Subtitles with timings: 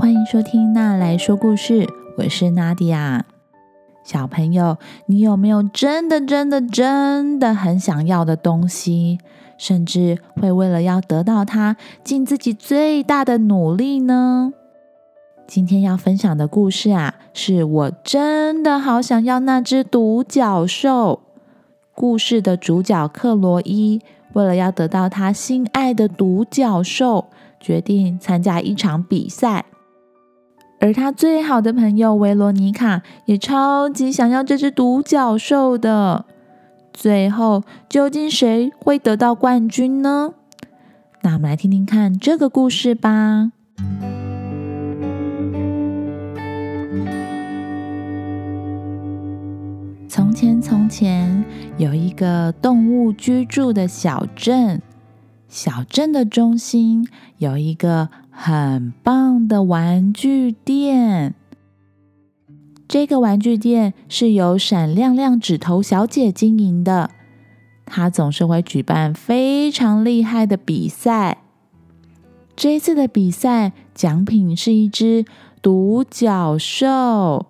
[0.00, 1.86] 欢迎收听娜来说故事，
[2.16, 3.26] 我是娜迪亚。
[4.02, 9.18] 小朋友，你有没有真的、真的、真的很想要的东西，
[9.58, 14.54] 甚至会为了要得到它，尽自己最大的努力呢？
[15.46, 21.20] 今天要分享的故事啊，是我真的好想要那只独角兽。
[21.94, 24.00] 故事的主角克罗伊，
[24.32, 27.26] 为了要得到他心爱的独角兽，
[27.60, 29.66] 决定参加一场比赛。
[30.80, 36.24] 而他最好的朋友维罗妮卡也超级想要这只独角兽的。
[36.92, 40.32] 最后，究竟谁会得到冠军呢？
[41.22, 43.52] 那我们来听听看这个故事吧。
[50.08, 51.44] 从前，从前
[51.76, 54.80] 有一个动物居住的小镇。
[55.48, 57.08] 小镇的中心
[57.38, 61.34] 有一个很棒的玩具店。
[62.88, 67.10] 这个玩具店是由闪亮亮指头小姐经营的。
[67.86, 71.38] 她总是会举办非常厉害的比赛。
[72.56, 75.24] 这次的比赛奖品是一只
[75.62, 77.46] 独角兽。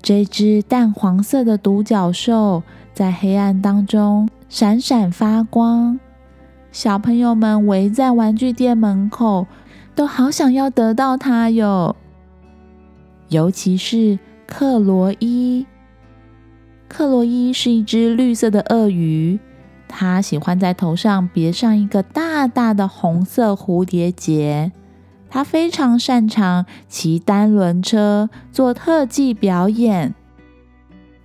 [0.00, 5.98] 这只淡黄色的独角兽在黑暗当中闪闪发光。
[6.74, 9.46] 小朋友们围在玩具店门口，
[9.94, 11.94] 都好想要得到它哟。
[13.28, 15.64] 尤其是克罗伊，
[16.88, 19.38] 克罗伊是一只绿色的鳄鱼，
[19.86, 24.72] 它喜欢在头上别上一个大大的红色蝴蝶结。
[25.30, 30.16] 它非常擅长骑单轮车做特技表演。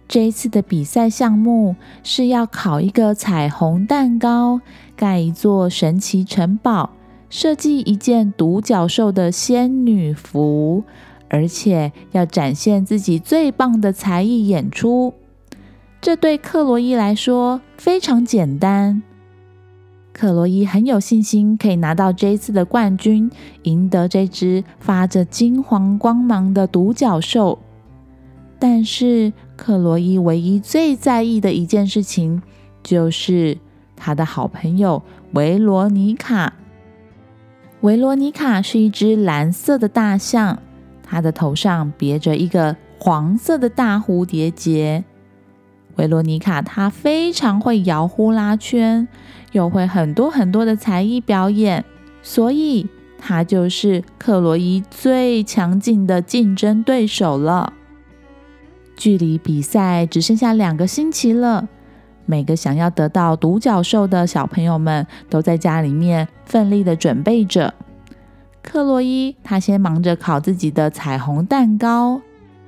[0.10, 4.60] 这一次的比赛项目是要烤一个彩虹蛋糕，
[4.96, 6.90] 盖一座神奇城堡，
[7.30, 10.84] 设计一件独角兽的仙女服，
[11.30, 15.14] 而且要展现自己最棒的才艺演出。
[16.02, 19.04] 这对克洛伊来说非常简单。
[20.12, 23.30] 克洛伊很有信心可以拿到这一次的冠军，
[23.62, 27.60] 赢得这只发着金黄光芒的独角兽。
[28.58, 29.32] 但是。
[29.60, 32.42] 克罗伊唯一最在意的一件事情，
[32.82, 33.58] 就是
[33.94, 35.04] 他的好朋友
[35.34, 36.54] 维罗妮卡。
[37.82, 40.60] 维罗妮卡是一只蓝色的大象，
[41.04, 45.04] 它的头上别着一个黄色的大蝴蝶结。
[45.98, 49.06] 维罗妮卡她非常会摇呼啦圈，
[49.52, 51.84] 又会很多很多的才艺表演，
[52.22, 52.88] 所以
[53.18, 57.74] 她就是克罗伊最强劲的竞争对手了。
[59.00, 61.70] 距离比赛只剩下两个星期了，
[62.26, 67.74] 每个想要得到独角兽的小朋友们都在家里面奋力的准备着。
[68.62, 72.20] 克洛伊他先忙着烤自己的彩虹蛋糕，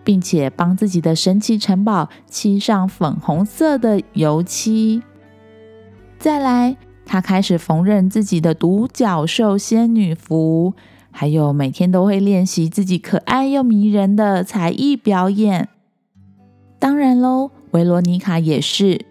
[0.06, 5.04] 并且帮自己的神奇城堡漆上粉红色的油漆。
[6.18, 10.74] 再来，他开始缝纫自己的独角兽仙女服，
[11.12, 15.68] 还有每天都会练习自己可爱又迷人的才艺表演。
[16.82, 19.06] 当然喽，维罗妮卡也是。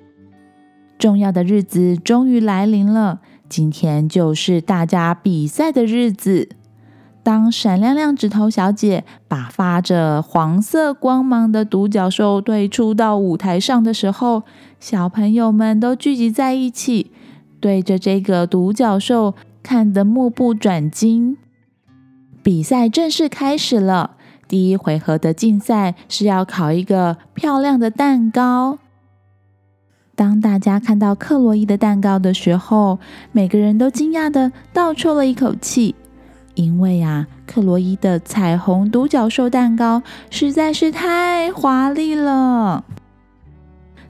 [0.99, 6.49] 重要的日子终于来临了，今天就是大家比赛的日子。
[7.23, 14.43] 当闪亮亮指头小姐把发着黄色光芒的独角兽推出到舞台上的时候，
[14.81, 17.13] 小朋友们都聚集在一起，
[17.61, 21.37] 对着这个独角兽看得目不转睛。
[22.43, 24.17] 比赛正式开始了。
[24.51, 28.81] 第一回合的竞赛是要烤一个漂亮的蛋糕。
[30.17, 32.99] 当大家看到克洛伊的蛋糕的时候，
[33.31, 35.95] 每个人都惊讶的倒抽了一口气，
[36.57, 42.85] 因为啊，克洛伊的彩虹独角兽蛋糕实在是太华丽了。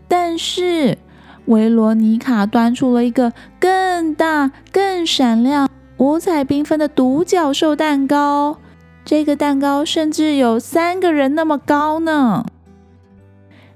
[0.09, 0.97] 但是
[1.45, 8.57] 维罗妮卡端出了一个更大、更闪亮、五彩缤纷的独角兽蛋糕。
[9.11, 12.47] 这个蛋糕甚至有三个人那么高呢。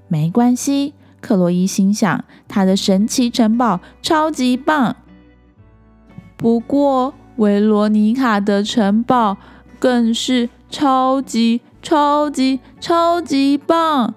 [0.07, 4.95] 没关系，克洛伊心想，他的神奇城堡超级棒。
[6.37, 9.35] 不过，维罗妮卡的城堡
[9.77, 14.13] 更是超级超级超级棒，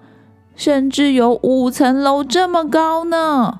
[0.55, 3.59] 甚至有五层楼这么高呢。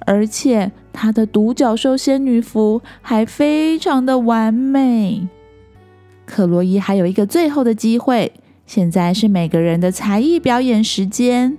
[0.00, 5.26] 而且，她的独角兽仙女服还非常的完美。
[6.28, 8.32] 克洛伊还有一个最后的机会，
[8.66, 11.56] 现在是每个人的才艺表演时间。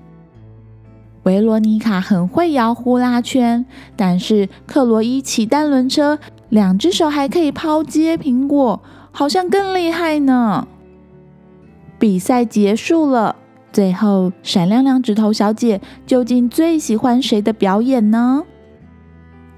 [1.24, 6.19] 维罗妮卡很会摇呼啦圈，但是克洛伊骑单轮车，
[6.50, 8.80] 两只手还可以抛接苹果，
[9.12, 10.68] 好像更厉害呢。
[11.98, 13.36] 比赛结束了，
[13.74, 18.44] 最后闪亮亮指头小姐究竟最喜欢谁的表演呢？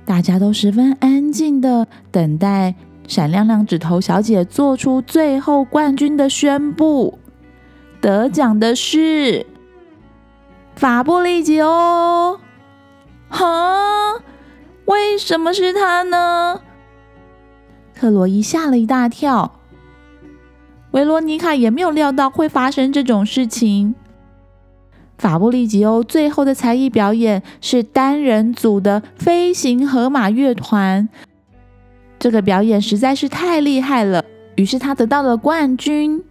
[0.06, 2.74] 大家都十分安静的等待
[3.12, 7.20] 闪亮亮指头小姐做出最后冠军的宣布。
[8.00, 9.46] 得奖的是
[10.78, 12.40] 法布利吉欧。
[13.28, 14.14] 哈？
[14.86, 16.62] 为什么是他呢？
[17.94, 19.60] 克罗伊吓了一大跳。
[20.92, 23.94] 维罗妮卡也没有料到会发生这种事情。
[25.18, 31.10] 法布利吉欧最后的才艺表演是单人组的飞行河马乐团，
[32.22, 34.24] 这个表演实在是太厉害了，
[34.56, 36.24] 于是他得到了冠军。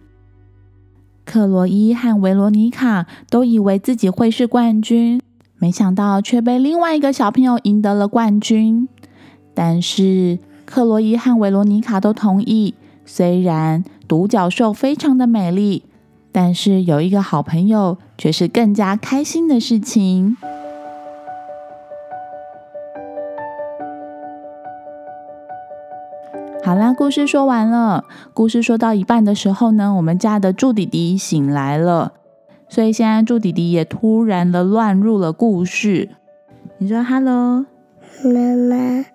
[1.25, 5.19] 克罗伊和维罗妮卡都以为自己会是冠军，
[5.57, 8.87] 没想到却被另外一个小朋友赢得了冠军。
[9.53, 12.73] 但是克罗伊和维罗妮卡都同意，
[13.05, 13.83] 虽然。
[14.07, 15.83] 独角兽非常的美丽，
[16.33, 20.35] 但是有一个好朋友却是更加开心的事情。
[26.71, 28.05] 好啦，故事说完了。
[28.33, 32.13] 故事说到一半的时候呢，我们家的猪弟弟醒来了，
[32.69, 36.11] 所以现在猪弟弟也突然的乱入了故事。
[36.77, 37.65] 你说 “hello”，
[38.23, 39.05] 妈妈。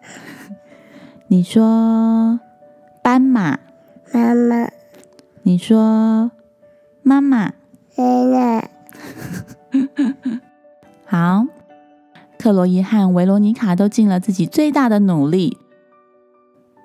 [1.29, 2.38] 你说
[3.03, 3.59] 斑马，
[4.12, 4.69] 妈妈。
[5.43, 6.31] 你说，
[7.02, 7.55] 妈妈。
[7.97, 8.69] 妈妈。
[11.09, 11.47] 好，
[12.38, 15.56] 克罗伊和维罗妮卡都尽了自己最大的努力。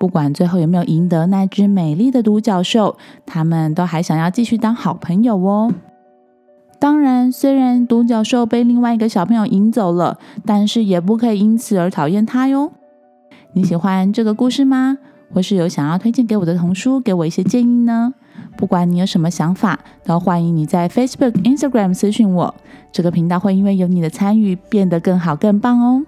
[0.02, 5.72] 不管最后有没有赢得那只美丽的独角兽，他们都还想要继续当好朋友哦。
[6.80, 12.72] 当然，虽然独角兽被另外一个小朋友赢走了，但是也不可以因此而讨厌他哟。
[13.52, 14.98] 你喜欢这个故事吗？
[15.32, 18.12] 或是有想要推荐给我的童书，给我一些建议呢？
[18.56, 22.52] 不管你有什么想法，都欢迎你在 Facebook、Instagram 私讯我。
[22.90, 26.02] 这个频道会因为有你的参与变得更好、更棒哦。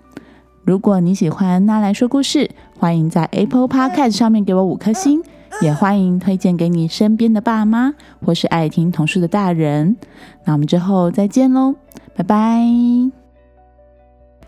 [0.67, 5.22] 如果你喜欢那来说故事，欢迎在 Apple Podcast 上面给我五颗星，
[5.62, 7.94] 也欢迎推荐给你身边的爸妈
[8.24, 9.96] 或是爱听童书的大人。
[10.44, 11.74] 那我们之后再见喽，
[12.14, 12.60] 拜拜。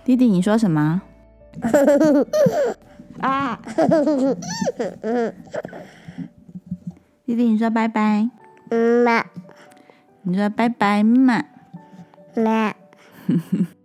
[0.05, 1.03] 弟弟，你说什么？
[3.21, 3.59] 啊！
[7.25, 8.29] 弟弟，你说拜拜。
[9.05, 9.25] 妈。
[10.23, 11.45] 你说拜拜嘛。
[12.35, 12.75] 妈。